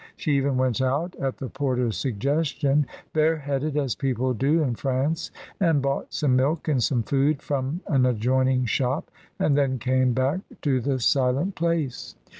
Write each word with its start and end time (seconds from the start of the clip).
She 0.17 0.31
even 0.35 0.57
went 0.57 0.81
out, 0.81 1.15
ai 1.21 1.29
the 1.37 1.47
porter's 1.47 1.95
suggestion, 1.95 2.87
bareheaded, 3.13 3.77
as 3.77 3.93
people 3.93 4.33
do 4.33 4.63
in 4.63 4.73
France, 4.73 5.29
and 5.59 5.79
bought 5.79 6.11
some 6.11 6.35
milk 6.35 6.67
and 6.67 6.81
some 6.81 7.03
food 7.03 7.39
from 7.39 7.81
an 7.85 8.07
adjoining 8.07 8.65
shop, 8.65 9.11
and 9.37 9.55
then 9.55 9.77
came 9.77 10.13
back 10.13 10.39
to 10.63 10.81
the 10.81 10.99
silent 10.99 11.53
place. 11.53 12.15